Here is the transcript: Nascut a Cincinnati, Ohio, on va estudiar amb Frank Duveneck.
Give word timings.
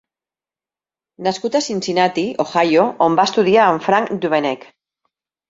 Nascut 1.27 1.57
a 1.59 1.61
Cincinnati, 1.65 2.23
Ohio, 2.45 2.87
on 3.09 3.19
va 3.21 3.27
estudiar 3.33 3.69
amb 3.69 3.87
Frank 3.91 4.11
Duveneck. 4.27 4.69